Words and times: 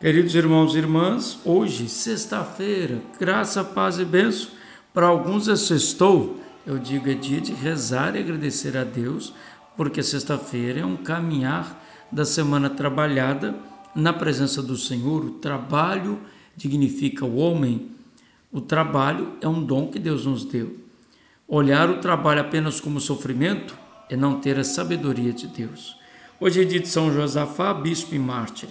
Queridos 0.00 0.34
irmãos 0.34 0.74
e 0.74 0.78
irmãs, 0.78 1.38
hoje, 1.44 1.86
sexta-feira, 1.86 3.02
graça, 3.18 3.62
paz 3.62 3.98
e 3.98 4.04
benção. 4.06 4.48
Para 4.94 5.06
alguns 5.06 5.46
é 5.46 5.54
sextou, 5.54 6.40
eu 6.66 6.78
digo 6.78 7.10
é 7.10 7.12
dia 7.12 7.38
de 7.38 7.52
rezar 7.52 8.16
e 8.16 8.20
agradecer 8.20 8.78
a 8.78 8.82
Deus, 8.82 9.34
porque 9.76 10.02
sexta-feira 10.02 10.80
é 10.80 10.86
um 10.86 10.96
caminhar 10.96 11.84
da 12.10 12.24
semana 12.24 12.70
trabalhada 12.70 13.54
na 13.94 14.10
presença 14.10 14.62
do 14.62 14.74
Senhor. 14.74 15.22
O 15.22 15.32
trabalho 15.32 16.18
dignifica 16.56 17.26
o 17.26 17.36
homem. 17.36 17.90
O 18.50 18.62
trabalho 18.62 19.34
é 19.42 19.48
um 19.48 19.62
dom 19.62 19.88
que 19.88 19.98
Deus 19.98 20.24
nos 20.24 20.46
deu. 20.46 20.78
Olhar 21.46 21.90
o 21.90 21.98
trabalho 21.98 22.40
apenas 22.40 22.80
como 22.80 23.00
sofrimento 23.00 23.76
é 24.08 24.16
não 24.16 24.40
ter 24.40 24.58
a 24.58 24.64
sabedoria 24.64 25.34
de 25.34 25.46
Deus. 25.46 25.94
Hoje 26.40 26.62
é 26.62 26.64
dia 26.64 26.80
de 26.80 26.88
São 26.88 27.12
Josafá, 27.12 27.74
bispo 27.74 28.14
e 28.14 28.18
mártir. 28.18 28.70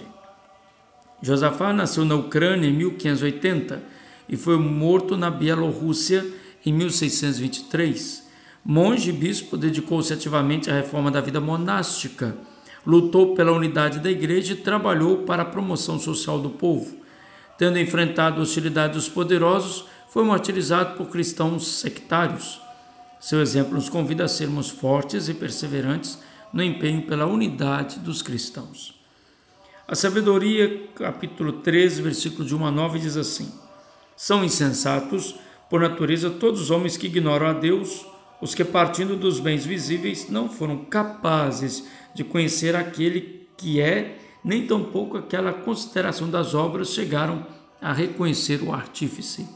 Josafá 1.22 1.72
nasceu 1.72 2.04
na 2.04 2.14
Ucrânia 2.14 2.68
em 2.68 2.72
1580 2.72 3.82
e 4.28 4.36
foi 4.36 4.56
morto 4.58 5.16
na 5.16 5.30
Bielorrússia 5.30 6.26
em 6.64 6.72
1623. 6.72 8.28
Monge 8.64 9.10
e 9.10 9.12
bispo, 9.12 9.56
dedicou-se 9.56 10.12
ativamente 10.12 10.70
à 10.70 10.74
reforma 10.74 11.10
da 11.10 11.20
vida 11.20 11.40
monástica, 11.40 12.36
lutou 12.86 13.34
pela 13.34 13.52
unidade 13.52 13.98
da 13.98 14.10
igreja 14.10 14.52
e 14.52 14.56
trabalhou 14.56 15.18
para 15.18 15.42
a 15.42 15.46
promoção 15.46 15.98
social 15.98 16.38
do 16.38 16.50
povo. 16.50 16.96
Tendo 17.58 17.78
enfrentado 17.78 18.40
a 18.40 18.42
hostilidade 18.42 18.94
dos 18.94 19.08
poderosos, 19.08 19.86
foi 20.08 20.24
martirizado 20.24 20.96
por 20.96 21.08
cristãos 21.08 21.66
sectários. 21.66 22.60
Seu 23.18 23.40
exemplo 23.42 23.74
nos 23.74 23.88
convida 23.88 24.24
a 24.24 24.28
sermos 24.28 24.70
fortes 24.70 25.28
e 25.28 25.34
perseverantes 25.34 26.18
no 26.52 26.62
empenho 26.62 27.02
pela 27.02 27.26
unidade 27.26 27.98
dos 27.98 28.22
cristãos. 28.22 28.99
A 29.90 29.96
sabedoria, 29.96 30.86
capítulo 30.94 31.50
13, 31.50 32.00
versículo 32.00 32.44
de 32.44 32.54
1 32.54 32.64
a 32.64 32.70
9, 32.70 33.00
diz 33.00 33.16
assim: 33.16 33.52
São 34.14 34.44
insensatos, 34.44 35.34
por 35.68 35.80
natureza, 35.80 36.30
todos 36.30 36.60
os 36.60 36.70
homens 36.70 36.96
que 36.96 37.08
ignoram 37.08 37.48
a 37.48 37.52
Deus, 37.52 38.06
os 38.40 38.54
que, 38.54 38.62
partindo 38.64 39.16
dos 39.16 39.40
bens 39.40 39.66
visíveis, 39.66 40.30
não 40.30 40.48
foram 40.48 40.84
capazes 40.84 41.88
de 42.14 42.22
conhecer 42.22 42.76
aquele 42.76 43.48
que 43.56 43.80
é, 43.80 44.16
nem 44.44 44.64
tampouco 44.64 45.16
aquela 45.16 45.52
consideração 45.52 46.30
das 46.30 46.54
obras 46.54 46.90
chegaram 46.90 47.44
a 47.82 47.92
reconhecer 47.92 48.62
o 48.62 48.72
artífice. 48.72 49.48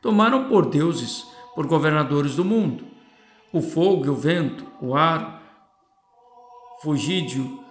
Tomaram 0.00 0.48
por 0.48 0.66
deuses, 0.66 1.24
por 1.54 1.68
governadores 1.68 2.34
do 2.34 2.44
mundo, 2.44 2.84
o 3.52 3.62
fogo 3.62 4.06
e 4.06 4.08
o 4.08 4.16
vento, 4.16 4.66
o 4.80 4.96
ar, 4.96 5.40
fugídio, 6.82 7.61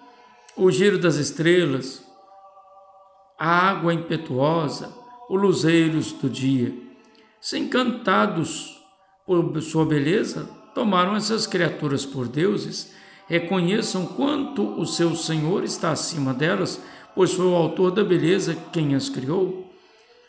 o 0.55 0.69
giro 0.69 0.97
das 0.97 1.15
estrelas, 1.15 2.05
a 3.39 3.69
água 3.69 3.93
impetuosa, 3.93 4.93
os 5.29 5.41
luzeiros 5.41 6.11
do 6.11 6.29
dia. 6.29 6.73
Se 7.39 7.57
encantados 7.57 8.79
por 9.25 9.61
sua 9.61 9.85
beleza, 9.85 10.49
tomaram 10.75 11.15
essas 11.15 11.47
criaturas 11.47 12.05
por 12.05 12.27
deuses, 12.27 12.93
reconheçam 13.27 14.05
quanto 14.05 14.79
o 14.79 14.85
seu 14.85 15.15
Senhor 15.15 15.63
está 15.63 15.91
acima 15.91 16.33
delas, 16.33 16.81
pois 17.15 17.33
foi 17.33 17.45
o 17.45 17.55
autor 17.55 17.91
da 17.91 18.03
beleza 18.03 18.57
quem 18.73 18.93
as 18.93 19.09
criou. 19.09 19.71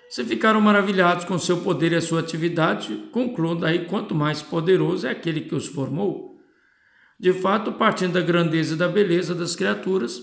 Se 0.08 0.22
ficaram 0.24 0.60
maravilhados 0.60 1.24
com 1.24 1.38
seu 1.38 1.58
poder 1.58 1.92
e 1.92 1.96
a 1.96 2.00
sua 2.00 2.20
atividade, 2.20 3.08
concluam 3.10 3.56
daí 3.56 3.86
quanto 3.86 4.14
mais 4.14 4.40
poderoso 4.40 5.06
é 5.06 5.10
aquele 5.10 5.40
que 5.40 5.54
os 5.54 5.66
formou. 5.66 6.31
De 7.22 7.32
fato, 7.32 7.70
partindo 7.74 8.14
da 8.14 8.20
grandeza 8.20 8.74
e 8.74 8.76
da 8.76 8.88
beleza 8.88 9.32
das 9.32 9.54
criaturas, 9.54 10.20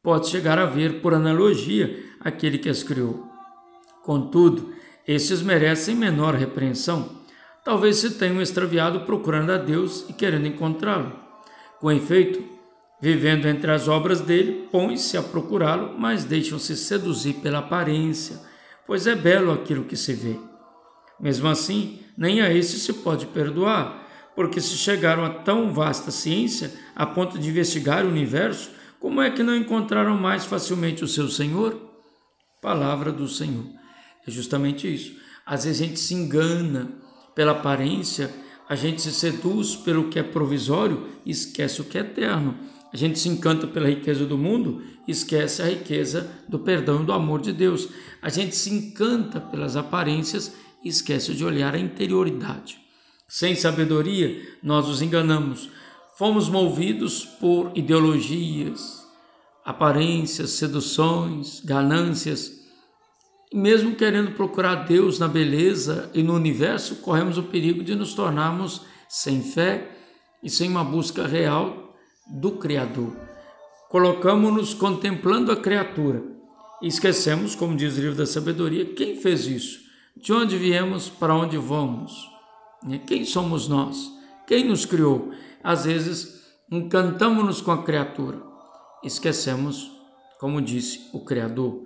pode 0.00 0.28
chegar 0.28 0.60
a 0.60 0.64
ver, 0.64 1.00
por 1.00 1.12
analogia, 1.12 1.98
aquele 2.20 2.56
que 2.56 2.68
as 2.68 2.84
criou. 2.84 3.26
Contudo, 4.04 4.72
estes 5.08 5.42
merecem 5.42 5.96
menor 5.96 6.36
repreensão. 6.36 7.20
Talvez 7.64 7.96
se 7.96 8.10
tenham 8.10 8.40
extraviado 8.40 9.00
procurando 9.00 9.50
a 9.50 9.56
Deus 9.56 10.08
e 10.08 10.12
querendo 10.12 10.46
encontrá-lo. 10.46 11.18
Com 11.80 11.90
efeito, 11.90 12.44
vivendo 13.02 13.46
entre 13.46 13.72
as 13.72 13.88
obras 13.88 14.20
dele, 14.20 14.68
põem-se 14.70 15.16
a 15.16 15.24
procurá-lo, 15.24 15.98
mas 15.98 16.24
deixam-se 16.24 16.76
seduzir 16.76 17.34
pela 17.42 17.58
aparência, 17.58 18.40
pois 18.86 19.08
é 19.08 19.16
belo 19.16 19.50
aquilo 19.50 19.82
que 19.82 19.96
se 19.96 20.14
vê. 20.14 20.36
Mesmo 21.18 21.48
assim, 21.48 21.98
nem 22.16 22.40
a 22.40 22.54
esse 22.54 22.78
se 22.78 22.92
pode 22.92 23.26
perdoar, 23.26 24.05
porque 24.36 24.60
se 24.60 24.76
chegaram 24.76 25.24
a 25.24 25.30
tão 25.30 25.72
vasta 25.72 26.10
ciência 26.10 26.70
a 26.94 27.06
ponto 27.06 27.38
de 27.38 27.48
investigar 27.48 28.04
o 28.04 28.08
universo, 28.08 28.70
como 29.00 29.22
é 29.22 29.30
que 29.30 29.42
não 29.42 29.56
encontraram 29.56 30.16
mais 30.16 30.44
facilmente 30.44 31.02
o 31.02 31.08
seu 31.08 31.28
Senhor? 31.28 31.80
Palavra 32.60 33.10
do 33.10 33.26
Senhor. 33.26 33.64
É 34.26 34.30
justamente 34.30 34.92
isso. 34.92 35.16
Às 35.44 35.64
vezes 35.64 35.80
a 35.80 35.84
gente 35.86 35.98
se 35.98 36.12
engana 36.12 36.92
pela 37.34 37.52
aparência, 37.52 38.30
a 38.68 38.74
gente 38.74 39.00
se 39.00 39.12
seduz 39.12 39.74
pelo 39.74 40.08
que 40.10 40.18
é 40.18 40.22
provisório 40.22 41.06
e 41.24 41.30
esquece 41.30 41.80
o 41.80 41.84
que 41.84 41.96
é 41.96 42.02
eterno. 42.02 42.58
A 42.92 42.96
gente 42.96 43.18
se 43.18 43.28
encanta 43.28 43.66
pela 43.66 43.88
riqueza 43.88 44.26
do 44.26 44.36
mundo 44.36 44.82
e 45.06 45.12
esquece 45.12 45.62
a 45.62 45.66
riqueza 45.66 46.30
do 46.48 46.58
perdão 46.58 47.02
e 47.02 47.06
do 47.06 47.12
amor 47.12 47.40
de 47.40 47.52
Deus. 47.52 47.88
A 48.20 48.28
gente 48.28 48.54
se 48.54 48.70
encanta 48.70 49.40
pelas 49.40 49.76
aparências 49.76 50.52
e 50.84 50.88
esquece 50.88 51.34
de 51.34 51.44
olhar 51.44 51.74
a 51.74 51.78
interioridade. 51.78 52.85
Sem 53.28 53.56
sabedoria, 53.56 54.40
nós 54.62 54.88
os 54.88 55.02
enganamos. 55.02 55.68
Fomos 56.16 56.48
movidos 56.48 57.24
por 57.24 57.72
ideologias, 57.74 59.04
aparências, 59.64 60.50
seduções, 60.50 61.60
ganâncias. 61.64 62.52
E 63.52 63.56
mesmo 63.56 63.96
querendo 63.96 64.30
procurar 64.32 64.86
Deus 64.86 65.18
na 65.18 65.26
beleza 65.26 66.08
e 66.14 66.22
no 66.22 66.34
universo, 66.34 66.96
corremos 66.96 67.36
o 67.36 67.42
perigo 67.42 67.82
de 67.82 67.94
nos 67.94 68.14
tornarmos 68.14 68.82
sem 69.08 69.42
fé 69.42 69.90
e 70.42 70.48
sem 70.48 70.70
uma 70.70 70.84
busca 70.84 71.26
real 71.26 71.96
do 72.28 72.52
Criador. 72.52 73.16
Colocamos-nos 73.88 74.72
contemplando 74.72 75.50
a 75.50 75.56
criatura 75.56 76.22
e 76.80 76.86
esquecemos, 76.86 77.54
como 77.54 77.76
diz 77.76 77.96
o 77.96 78.00
livro 78.00 78.16
da 78.16 78.26
sabedoria, 78.26 78.84
quem 78.94 79.16
fez 79.16 79.46
isso, 79.46 79.80
de 80.16 80.32
onde 80.32 80.56
viemos, 80.56 81.08
para 81.08 81.34
onde 81.34 81.56
vamos. 81.56 82.35
Né? 82.86 82.98
Quem 83.06 83.24
somos 83.24 83.68
nós? 83.68 84.12
Quem 84.46 84.64
nos 84.64 84.86
criou? 84.86 85.32
Às 85.62 85.84
vezes, 85.84 86.42
encantamos-nos 86.70 87.60
com 87.60 87.72
a 87.72 87.82
criatura, 87.82 88.40
esquecemos, 89.02 89.90
como 90.38 90.62
disse 90.62 91.10
o 91.12 91.24
Criador. 91.24 91.84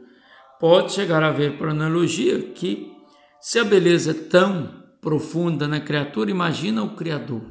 Pode 0.60 0.92
chegar 0.92 1.22
a 1.22 1.30
ver, 1.30 1.56
por 1.56 1.68
analogia, 1.68 2.52
que 2.52 2.92
se 3.40 3.58
a 3.58 3.64
beleza 3.64 4.10
é 4.10 4.14
tão 4.14 4.84
profunda 5.00 5.66
na 5.66 5.80
criatura, 5.80 6.30
imagina 6.30 6.82
o 6.82 6.94
Criador. 6.94 7.42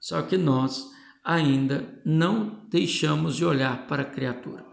Só 0.00 0.20
que 0.22 0.36
nós 0.36 0.90
ainda 1.24 1.86
não 2.04 2.66
deixamos 2.68 3.36
de 3.36 3.44
olhar 3.44 3.86
para 3.86 4.02
a 4.02 4.06
criatura. 4.06 4.64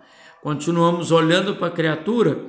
Continuamos 0.42 1.12
olhando 1.12 1.56
para 1.58 1.68
a 1.68 1.72
criatura 1.72 2.44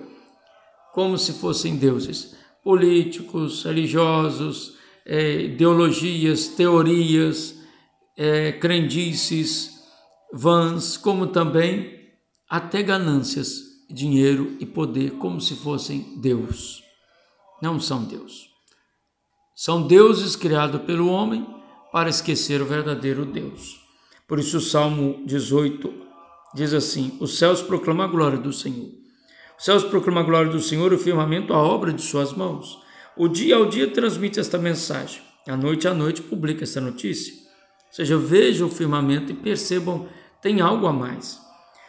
como 0.95 1.19
se 1.19 1.35
fossem 1.35 1.77
deuses, 1.77 2.35
políticos, 2.65 3.65
religiosos, 3.65 4.79
é, 5.07 5.43
ideologias, 5.43 6.49
teorias, 6.49 7.59
é, 8.17 8.53
crendices, 8.53 9.81
vãs, 10.33 10.97
como 10.97 11.27
também 11.27 11.99
até 12.49 12.83
ganâncias, 12.83 13.63
dinheiro 13.89 14.57
e 14.61 14.67
poder, 14.67 15.13
como 15.13 15.41
se 15.41 15.55
fossem 15.55 16.19
Deus. 16.21 16.83
Não 17.63 17.79
são 17.79 18.05
Deus. 18.05 18.49
São 19.55 19.87
deuses 19.87 20.37
criados 20.37 20.83
pelo 20.83 21.09
homem 21.09 21.47
para 21.93 22.09
esquecer 22.09 22.63
o 22.63 22.67
verdadeiro 22.67 23.25
Deus. 23.25 23.79
Por 24.27 24.39
isso 24.39 24.59
o 24.59 24.61
Salmo 24.61 25.23
18 25.27 25.93
diz 26.55 26.73
assim: 26.73 27.17
Os 27.21 27.37
céus 27.37 27.63
proclamam 27.63 28.07
a 28.07 28.09
glória 28.09 28.39
do 28.39 28.53
Senhor. 28.53 28.89
Os 29.59 29.65
céus 29.65 29.85
proclamam 29.85 30.23
a 30.23 30.27
glória 30.27 30.51
do 30.51 30.61
Senhor 30.61 30.93
o 30.93 30.99
firmamento 30.99 31.53
a 31.53 31.59
obra 31.59 31.93
de 31.93 32.01
suas 32.01 32.33
mãos. 32.33 32.79
O 33.17 33.29
dia 33.29 33.57
ao 33.57 33.69
dia 33.69 33.91
transmite 33.91 34.39
esta 34.39 34.57
mensagem, 34.57 35.21
a 35.47 35.57
noite 35.57 35.89
à 35.89 35.93
noite 35.95 36.23
publica 36.23 36.63
esta 36.63 36.81
notícia. 36.81 37.35
Ou 37.35 37.95
seja, 37.95 38.17
vejam 38.17 38.69
o 38.69 38.71
firmamento 38.71 39.33
e 39.33 39.35
percebam, 39.35 40.09
tem 40.41 40.61
algo 40.61 40.87
a 40.87 40.93
mais. 40.93 41.41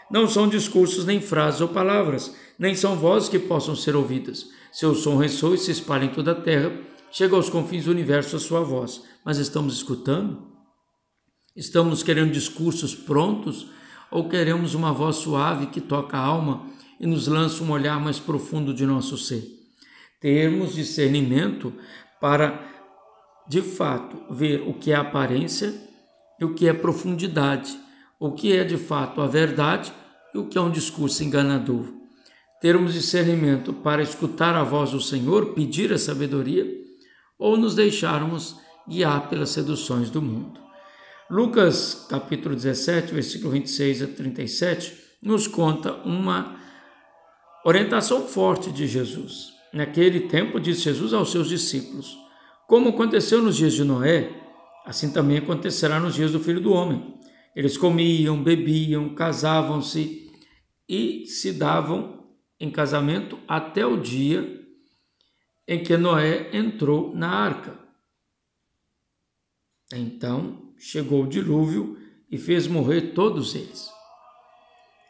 Não 0.09 0.27
são 0.27 0.49
discursos, 0.49 1.05
nem 1.05 1.21
frases 1.21 1.61
ou 1.61 1.67
palavras, 1.67 2.35
nem 2.57 2.75
são 2.75 2.95
vozes 2.95 3.29
que 3.29 3.39
possam 3.39 3.75
ser 3.75 3.95
ouvidas. 3.95 4.47
Seu 4.71 4.95
som 4.95 5.15
ressoa 5.15 5.55
e 5.55 5.57
se 5.57 5.71
espalha 5.71 6.05
em 6.05 6.09
toda 6.09 6.31
a 6.31 6.41
terra, 6.41 6.73
chega 7.11 7.35
aos 7.35 7.49
confins 7.49 7.85
do 7.85 7.91
universo 7.91 8.35
a 8.35 8.39
sua 8.39 8.61
voz. 8.61 9.03
Mas 9.23 9.37
estamos 9.37 9.75
escutando? 9.75 10.51
Estamos 11.55 12.01
querendo 12.01 12.31
discursos 12.31 12.95
prontos 12.95 13.67
ou 14.09 14.27
queremos 14.27 14.73
uma 14.73 14.91
voz 14.91 15.17
suave 15.17 15.67
que 15.67 15.79
toca 15.79 16.17
a 16.17 16.21
alma 16.25 16.65
e 16.99 17.05
nos 17.05 17.27
lança 17.27 17.63
um 17.63 17.71
olhar 17.71 17.99
mais 17.99 18.19
profundo 18.19 18.73
de 18.73 18.85
nosso 18.85 19.17
ser? 19.17 19.60
Termos 20.21 20.75
discernimento 20.75 21.73
para, 22.21 22.63
de 23.47 23.61
fato, 23.61 24.33
ver 24.33 24.61
o 24.67 24.73
que 24.75 24.91
é 24.91 24.95
aparência 24.95 25.73
e 26.39 26.45
o 26.45 26.53
que 26.53 26.67
é 26.67 26.73
profundidade, 26.73 27.77
o 28.19 28.31
que 28.31 28.55
é 28.55 28.63
de 28.63 28.77
fato 28.77 29.19
a 29.19 29.27
verdade 29.27 29.91
e 30.33 30.37
o 30.37 30.45
que 30.45 30.57
é 30.57 30.61
um 30.61 30.71
discurso 30.71 31.23
enganador. 31.23 31.91
termos 32.61 32.93
discernimento 32.93 33.73
para 33.73 34.03
escutar 34.03 34.55
a 34.55 34.63
voz 34.63 34.91
do 34.91 35.01
Senhor, 35.01 35.55
pedir 35.55 35.91
a 35.91 35.97
sabedoria, 35.97 36.63
ou 37.39 37.57
nos 37.57 37.73
deixarmos 37.73 38.55
guiar 38.87 39.27
pelas 39.27 39.49
seduções 39.49 40.11
do 40.11 40.21
mundo. 40.21 40.61
Lucas 41.27 42.05
capítulo 42.07 42.53
17, 42.53 43.11
versículo 43.11 43.51
26 43.53 44.03
a 44.03 44.07
37, 44.07 44.95
nos 45.23 45.47
conta 45.47 45.93
uma 46.05 46.55
orientação 47.65 48.27
forte 48.27 48.71
de 48.71 48.85
Jesus. 48.85 49.60
Naquele 49.73 50.21
tempo, 50.21 50.59
disse 50.59 50.81
Jesus 50.81 51.13
aos 51.13 51.31
seus 51.31 51.47
discípulos: 51.47 52.17
Como 52.67 52.89
aconteceu 52.89 53.41
nos 53.41 53.55
dias 53.55 53.73
de 53.73 53.83
Noé, 53.83 54.29
assim 54.85 55.11
também 55.11 55.37
acontecerá 55.37 55.99
nos 55.99 56.15
dias 56.15 56.31
do 56.31 56.39
filho 56.39 56.59
do 56.59 56.73
homem. 56.73 57.19
Eles 57.55 57.77
comiam, 57.77 58.41
bebiam, 58.41 59.13
casavam-se 59.13 60.29
e 60.87 61.25
se 61.25 61.53
davam 61.53 62.27
em 62.59 62.69
casamento 62.69 63.39
até 63.47 63.85
o 63.85 63.97
dia 63.97 64.59
em 65.67 65.81
que 65.83 65.95
Noé 65.95 66.49
entrou 66.53 67.15
na 67.15 67.29
arca. 67.29 67.79
Então 69.93 70.73
chegou 70.77 71.23
o 71.23 71.27
dilúvio 71.27 71.97
e 72.29 72.37
fez 72.37 72.67
morrer 72.67 73.13
todos 73.13 73.55
eles. 73.55 73.89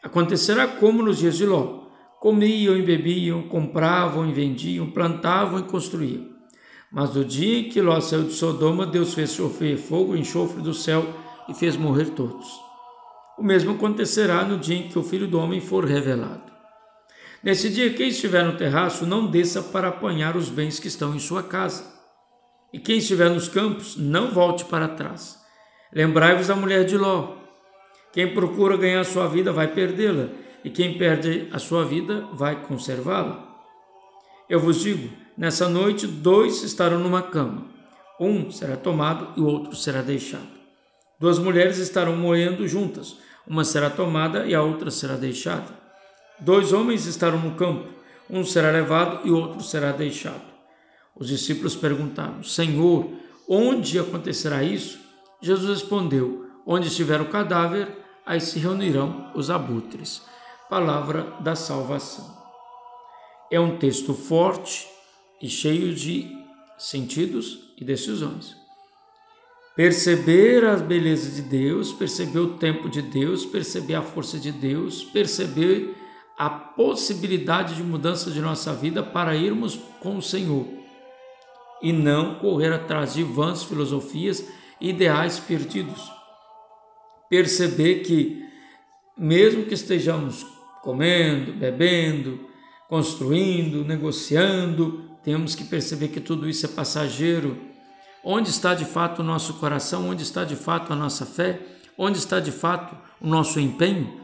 Acontecerá 0.02 0.66
como 0.66 1.02
nos 1.02 1.18
dias 1.18 1.36
de 1.36 1.46
Ló: 1.46 1.81
comiam 2.22 2.76
e 2.76 2.82
bebiam, 2.82 3.42
compravam 3.48 4.28
e 4.28 4.32
vendiam, 4.32 4.88
plantavam 4.88 5.58
e 5.58 5.64
construíam. 5.64 6.28
Mas 6.88 7.12
no 7.12 7.24
dia 7.24 7.58
em 7.58 7.68
que 7.68 7.80
Ló 7.80 8.00
saiu 8.00 8.22
de 8.22 8.32
Sodoma, 8.34 8.86
Deus 8.86 9.12
fez 9.12 9.34
chover 9.34 9.76
fogo 9.76 10.14
e 10.14 10.20
enxofre 10.20 10.62
do 10.62 10.72
céu 10.72 11.04
e 11.48 11.54
fez 11.54 11.76
morrer 11.76 12.10
todos. 12.10 12.46
O 13.36 13.42
mesmo 13.42 13.72
acontecerá 13.72 14.44
no 14.44 14.56
dia 14.56 14.76
em 14.76 14.88
que 14.88 14.96
o 14.96 15.02
Filho 15.02 15.26
do 15.26 15.36
Homem 15.36 15.60
for 15.60 15.84
revelado. 15.84 16.52
Nesse 17.42 17.68
dia, 17.68 17.92
quem 17.92 18.06
estiver 18.06 18.44
no 18.44 18.56
terraço, 18.56 19.04
não 19.04 19.26
desça 19.26 19.60
para 19.60 19.88
apanhar 19.88 20.36
os 20.36 20.48
bens 20.48 20.78
que 20.78 20.86
estão 20.86 21.16
em 21.16 21.18
sua 21.18 21.42
casa. 21.42 21.84
E 22.72 22.78
quem 22.78 22.98
estiver 22.98 23.30
nos 23.30 23.48
campos, 23.48 23.96
não 23.96 24.30
volte 24.30 24.64
para 24.66 24.86
trás. 24.86 25.36
Lembrai-vos 25.92 26.46
da 26.46 26.54
mulher 26.54 26.84
de 26.84 26.96
Ló. 26.96 27.34
Quem 28.12 28.32
procura 28.32 28.76
ganhar 28.76 29.02
sua 29.04 29.26
vida 29.26 29.50
vai 29.50 29.66
perdê-la, 29.66 30.28
e 30.64 30.70
quem 30.70 30.96
perde 30.96 31.48
a 31.52 31.58
sua 31.58 31.84
vida 31.84 32.26
vai 32.32 32.62
conservá-la. 32.62 33.48
Eu 34.48 34.60
vos 34.60 34.80
digo: 34.80 35.10
nessa 35.36 35.68
noite, 35.68 36.06
dois 36.06 36.62
estarão 36.62 36.98
numa 36.98 37.22
cama. 37.22 37.66
Um 38.20 38.50
será 38.50 38.76
tomado 38.76 39.28
e 39.36 39.40
o 39.40 39.46
outro 39.46 39.74
será 39.74 40.02
deixado. 40.02 40.62
Duas 41.18 41.38
mulheres 41.38 41.78
estarão 41.78 42.16
moendo 42.16 42.66
juntas, 42.66 43.16
uma 43.46 43.64
será 43.64 43.88
tomada 43.88 44.46
e 44.46 44.54
a 44.54 44.62
outra 44.62 44.90
será 44.90 45.14
deixada. 45.14 45.82
Dois 46.38 46.72
homens 46.72 47.06
estarão 47.06 47.38
no 47.38 47.54
campo, 47.54 47.88
um 48.28 48.44
será 48.44 48.70
levado 48.70 49.26
e 49.26 49.30
o 49.30 49.36
outro 49.36 49.62
será 49.62 49.92
deixado. 49.92 50.42
Os 51.14 51.28
discípulos 51.28 51.76
perguntaram: 51.76 52.42
Senhor, 52.42 53.08
onde 53.48 53.98
acontecerá 53.98 54.62
isso? 54.62 54.98
Jesus 55.40 55.68
respondeu: 55.80 56.46
Onde 56.66 56.88
estiver 56.88 57.20
o 57.20 57.28
cadáver, 57.28 57.88
aí 58.24 58.40
se 58.40 58.58
reunirão 58.58 59.30
os 59.34 59.50
abutres. 59.50 60.22
Palavra 60.72 61.36
da 61.38 61.54
salvação. 61.54 62.34
É 63.50 63.60
um 63.60 63.76
texto 63.76 64.14
forte 64.14 64.88
e 65.38 65.46
cheio 65.46 65.94
de 65.94 66.34
sentidos 66.78 67.74
e 67.78 67.84
decisões. 67.84 68.56
Perceber 69.76 70.64
as 70.64 70.80
belezas 70.80 71.36
de 71.36 71.42
Deus, 71.42 71.92
perceber 71.92 72.38
o 72.38 72.56
tempo 72.56 72.88
de 72.88 73.02
Deus, 73.02 73.44
perceber 73.44 73.96
a 73.96 74.00
força 74.00 74.38
de 74.38 74.50
Deus, 74.50 75.04
perceber 75.04 75.94
a 76.38 76.48
possibilidade 76.48 77.74
de 77.74 77.82
mudança 77.82 78.30
de 78.30 78.40
nossa 78.40 78.72
vida 78.72 79.02
para 79.02 79.36
irmos 79.36 79.78
com 80.00 80.16
o 80.16 80.22
Senhor 80.22 80.66
e 81.82 81.92
não 81.92 82.36
correr 82.36 82.72
atrás 82.72 83.12
de 83.12 83.22
vãs 83.22 83.62
filosofias 83.62 84.42
ideais 84.80 85.38
perdidos. 85.38 86.10
Perceber 87.28 87.96
que, 88.04 88.42
mesmo 89.18 89.66
que 89.66 89.74
estejamos 89.74 90.61
comendo, 90.82 91.52
bebendo, 91.52 92.48
construindo, 92.88 93.84
negociando, 93.84 95.10
temos 95.24 95.54
que 95.54 95.64
perceber 95.64 96.08
que 96.08 96.20
tudo 96.20 96.48
isso 96.48 96.66
é 96.66 96.68
passageiro 96.68 97.72
Onde 98.24 98.50
está 98.50 98.72
de 98.72 98.84
fato 98.84 99.20
o 99.20 99.24
nosso 99.24 99.54
coração? 99.54 100.08
Onde 100.08 100.22
está 100.22 100.44
de 100.44 100.54
fato 100.54 100.92
a 100.92 100.96
nossa 100.96 101.26
fé? 101.26 101.60
Onde 101.98 102.18
está 102.18 102.38
de 102.38 102.52
fato 102.52 102.96
o 103.20 103.26
nosso 103.26 103.58
empenho? 103.58 104.20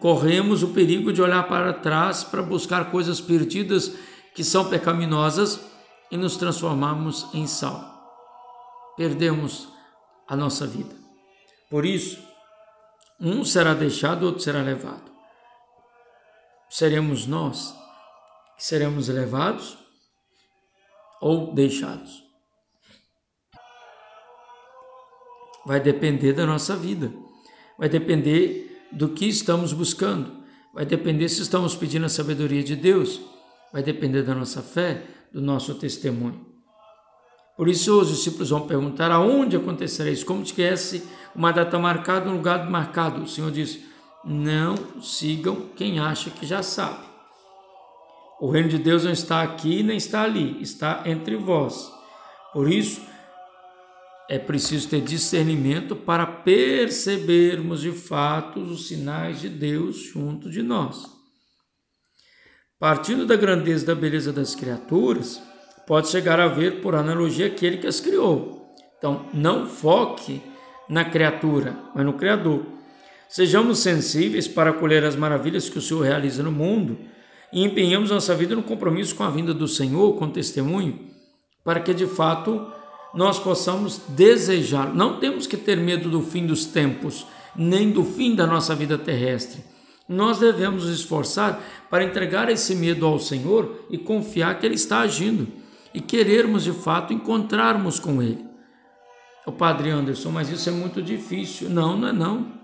Corremos 0.00 0.64
o 0.64 0.68
perigo 0.68 1.12
de 1.12 1.22
olhar 1.22 1.46
para 1.46 1.72
trás 1.72 2.24
para 2.24 2.42
buscar 2.42 2.90
coisas 2.90 3.20
perdidas 3.20 3.94
que 4.34 4.42
são 4.42 4.68
pecaminosas 4.68 5.60
e 6.10 6.16
nos 6.16 6.36
transformarmos 6.36 7.28
em 7.32 7.46
sal. 7.46 7.96
Perdemos 8.96 9.68
a 10.26 10.34
nossa 10.34 10.66
vida. 10.66 10.94
Por 11.70 11.86
isso, 11.86 12.18
um 13.20 13.44
será 13.44 13.74
deixado, 13.74 14.26
outro 14.26 14.42
será 14.42 14.60
levado. 14.60 15.17
Seremos 16.70 17.26
nós 17.26 17.74
que 18.56 18.64
seremos 18.64 19.08
levados 19.08 19.78
ou 21.20 21.54
deixados. 21.54 22.28
vai 25.68 25.80
depender 25.80 26.32
da 26.32 26.46
nossa 26.46 26.74
vida, 26.74 27.12
vai 27.78 27.90
depender 27.90 28.86
do 28.90 29.10
que 29.10 29.26
estamos 29.26 29.74
buscando, 29.74 30.32
vai 30.72 30.86
depender 30.86 31.28
se 31.28 31.42
estamos 31.42 31.76
pedindo 31.76 32.06
a 32.06 32.08
sabedoria 32.08 32.64
de 32.64 32.74
Deus, 32.74 33.20
vai 33.70 33.82
depender 33.82 34.22
da 34.22 34.34
nossa 34.34 34.62
fé, 34.62 35.02
do 35.30 35.42
nosso 35.42 35.74
testemunho. 35.74 36.46
Por 37.54 37.68
isso 37.68 38.00
os 38.00 38.08
discípulos 38.08 38.48
vão 38.48 38.66
perguntar 38.66 39.10
aonde 39.10 39.58
acontecerá 39.58 40.08
isso, 40.08 40.24
como 40.24 40.42
tivesse 40.42 41.06
uma 41.34 41.52
data 41.52 41.78
marcada, 41.78 42.30
um 42.30 42.36
lugar 42.36 42.70
marcado. 42.70 43.24
O 43.24 43.28
Senhor 43.28 43.50
diz: 43.50 43.78
não 44.24 45.00
sigam 45.00 45.68
quem 45.76 45.98
acha 45.98 46.30
que 46.30 46.46
já 46.46 46.62
sabe. 46.62 47.06
O 48.40 48.50
reino 48.50 48.68
de 48.68 48.78
Deus 48.78 49.04
não 49.04 49.12
está 49.12 49.42
aqui 49.42 49.82
nem 49.82 49.96
está 49.96 50.22
ali, 50.22 50.62
está 50.62 51.02
entre 51.06 51.36
vós. 51.36 51.90
Por 52.52 52.70
isso, 52.70 53.02
é 54.28 54.38
preciso 54.38 54.88
ter 54.88 55.00
discernimento 55.00 55.96
para 55.96 56.26
percebermos 56.26 57.80
de 57.80 57.92
fato 57.92 58.60
os 58.60 58.86
sinais 58.86 59.40
de 59.40 59.48
Deus 59.48 59.96
junto 59.96 60.50
de 60.50 60.62
nós. 60.62 61.04
Partindo 62.78 63.26
da 63.26 63.34
grandeza 63.34 63.82
e 63.82 63.86
da 63.86 63.94
beleza 63.94 64.32
das 64.32 64.54
criaturas, 64.54 65.42
pode 65.86 66.08
chegar 66.08 66.38
a 66.38 66.46
ver, 66.46 66.80
por 66.80 66.94
analogia, 66.94 67.46
aquele 67.46 67.78
que 67.78 67.86
as 67.86 68.00
criou. 68.00 68.76
Então, 68.98 69.26
não 69.32 69.66
foque 69.66 70.42
na 70.88 71.04
criatura, 71.04 71.76
mas 71.94 72.04
no 72.04 72.12
Criador. 72.12 72.77
Sejamos 73.28 73.80
sensíveis 73.80 74.48
para 74.48 74.70
acolher 74.70 75.04
as 75.04 75.14
maravilhas 75.14 75.68
que 75.68 75.78
o 75.78 75.82
Senhor 75.82 76.02
realiza 76.02 76.42
no 76.42 76.50
mundo 76.50 76.98
e 77.52 77.62
empenhamos 77.62 78.10
nossa 78.10 78.34
vida 78.34 78.56
no 78.56 78.62
compromisso 78.62 79.14
com 79.14 79.22
a 79.22 79.30
vinda 79.30 79.52
do 79.52 79.68
Senhor, 79.68 80.14
com 80.16 80.30
testemunho, 80.30 80.98
para 81.62 81.80
que 81.80 81.92
de 81.92 82.06
fato 82.06 82.66
nós 83.14 83.38
possamos 83.38 84.00
desejar. 84.08 84.94
Não 84.94 85.18
temos 85.18 85.46
que 85.46 85.56
ter 85.56 85.76
medo 85.76 86.08
do 86.08 86.22
fim 86.22 86.46
dos 86.46 86.64
tempos, 86.64 87.26
nem 87.54 87.90
do 87.90 88.02
fim 88.02 88.34
da 88.34 88.46
nossa 88.46 88.74
vida 88.74 88.96
terrestre. 88.96 89.62
Nós 90.08 90.38
devemos 90.38 90.86
nos 90.86 90.98
esforçar 90.98 91.62
para 91.90 92.04
entregar 92.04 92.48
esse 92.48 92.74
medo 92.74 93.04
ao 93.04 93.18
Senhor 93.18 93.84
e 93.90 93.98
confiar 93.98 94.58
que 94.58 94.64
Ele 94.64 94.74
está 94.74 95.00
agindo 95.00 95.46
e 95.92 96.00
querermos 96.00 96.64
de 96.64 96.72
fato 96.72 97.12
encontrarmos 97.12 97.98
com 97.98 98.22
Ele. 98.22 98.46
O 99.46 99.52
Padre 99.52 99.90
Anderson, 99.90 100.30
mas 100.30 100.48
isso 100.48 100.68
é 100.68 100.72
muito 100.72 101.02
difícil. 101.02 101.68
Não, 101.68 101.96
não 101.96 102.08
é 102.08 102.12
não. 102.12 102.57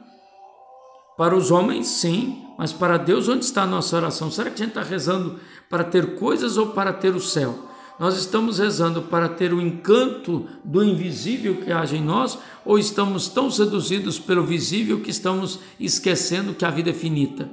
Para 1.16 1.36
os 1.36 1.50
homens, 1.50 1.86
sim, 1.86 2.44
mas 2.58 2.72
para 2.72 2.96
Deus, 2.96 3.28
onde 3.28 3.44
está 3.44 3.62
a 3.62 3.66
nossa 3.66 3.96
oração? 3.96 4.30
Será 4.30 4.50
que 4.50 4.56
a 4.56 4.64
gente 4.64 4.76
está 4.76 4.82
rezando 4.82 5.38
para 5.68 5.84
ter 5.84 6.16
coisas 6.16 6.56
ou 6.56 6.68
para 6.68 6.92
ter 6.92 7.14
o 7.14 7.20
céu? 7.20 7.68
Nós 7.98 8.16
estamos 8.16 8.58
rezando 8.58 9.02
para 9.02 9.28
ter 9.28 9.52
o 9.52 9.60
encanto 9.60 10.48
do 10.64 10.82
invisível 10.82 11.56
que 11.56 11.70
age 11.70 11.96
em 11.96 12.02
nós 12.02 12.38
ou 12.64 12.76
estamos 12.78 13.28
tão 13.28 13.50
seduzidos 13.50 14.18
pelo 14.18 14.44
visível 14.44 15.00
que 15.00 15.10
estamos 15.10 15.60
esquecendo 15.78 16.54
que 16.54 16.64
a 16.64 16.70
vida 16.70 16.90
é 16.90 16.94
finita? 16.94 17.48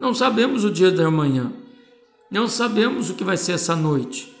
Não 0.00 0.14
sabemos 0.14 0.64
o 0.64 0.70
dia 0.70 0.90
da 0.90 1.10
manhã, 1.10 1.52
não 2.30 2.46
sabemos 2.46 3.10
o 3.10 3.14
que 3.14 3.24
vai 3.24 3.36
ser 3.36 3.52
essa 3.52 3.74
noite 3.74 4.34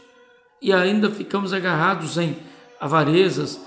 e 0.62 0.72
ainda 0.72 1.10
ficamos 1.10 1.52
agarrados 1.52 2.16
em 2.16 2.36
avarezas, 2.80 3.60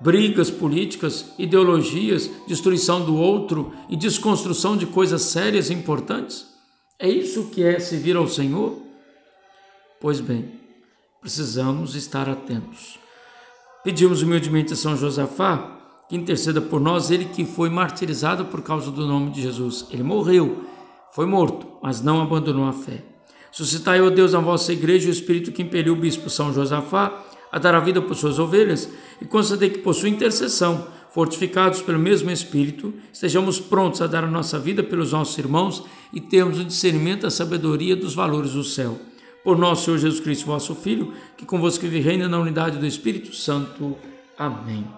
brigas 0.00 0.50
políticas, 0.50 1.32
ideologias, 1.38 2.30
destruição 2.46 3.04
do 3.04 3.16
outro 3.16 3.72
e 3.88 3.96
desconstrução 3.96 4.76
de 4.76 4.86
coisas 4.86 5.22
sérias 5.22 5.70
e 5.70 5.74
importantes? 5.74 6.46
É 6.98 7.08
isso 7.08 7.50
que 7.50 7.62
é 7.62 7.78
servir 7.78 8.16
ao 8.16 8.28
Senhor? 8.28 8.78
Pois 10.00 10.20
bem, 10.20 10.52
precisamos 11.20 11.94
estar 11.94 12.28
atentos. 12.28 12.98
Pedimos 13.82 14.22
humildemente 14.22 14.72
a 14.72 14.76
São 14.76 14.96
Josafá 14.96 15.72
que 16.08 16.16
interceda 16.16 16.60
por 16.60 16.80
nós, 16.80 17.10
ele 17.10 17.24
que 17.24 17.44
foi 17.44 17.68
martirizado 17.68 18.46
por 18.46 18.62
causa 18.62 18.90
do 18.90 19.06
nome 19.06 19.30
de 19.30 19.42
Jesus. 19.42 19.86
Ele 19.90 20.02
morreu, 20.02 20.64
Foi 21.12 21.26
morto, 21.26 21.66
mas 21.82 22.02
não 22.02 22.20
abandonou 22.20 22.66
a 22.66 22.72
fé. 22.72 23.02
Suscitai, 23.50 24.02
ó 24.02 24.10
Deus, 24.10 24.32
na 24.32 24.40
vossa 24.40 24.72
igreja 24.72 25.08
o 25.08 25.12
Espírito 25.12 25.50
que 25.50 25.62
impeliu 25.62 25.94
o 25.94 25.96
bispo 25.96 26.28
São 26.28 26.52
Josafá 26.52 27.24
a 27.50 27.58
dar 27.58 27.74
a 27.74 27.80
vida 27.80 28.00
por 28.02 28.14
suas 28.14 28.38
ovelhas 28.38 28.90
e 29.20 29.24
conceder 29.24 29.72
que, 29.72 29.78
por 29.78 29.94
sua 29.94 30.08
intercessão, 30.08 30.86
fortificados 31.10 31.80
pelo 31.80 31.98
mesmo 31.98 32.30
Espírito, 32.30 32.92
estejamos 33.12 33.58
prontos 33.58 34.02
a 34.02 34.06
dar 34.06 34.24
a 34.24 34.30
nossa 34.30 34.58
vida 34.58 34.82
pelos 34.82 35.12
nossos 35.12 35.38
irmãos 35.38 35.84
e 36.12 36.20
termos 36.20 36.58
o 36.58 36.64
discernimento 36.64 37.26
a 37.26 37.30
sabedoria 37.30 37.96
dos 37.96 38.14
valores 38.14 38.52
do 38.52 38.62
céu. 38.62 38.98
Por 39.42 39.56
nosso 39.56 39.84
Senhor 39.84 39.98
Jesus 39.98 40.20
Cristo, 40.20 40.46
vosso 40.46 40.74
Filho, 40.74 41.12
que 41.36 41.46
convosco 41.46 41.82
vive 41.82 42.00
reina 42.00 42.28
na 42.28 42.38
unidade 42.38 42.78
do 42.78 42.86
Espírito 42.86 43.34
Santo. 43.34 43.96
Amém. 44.36 44.95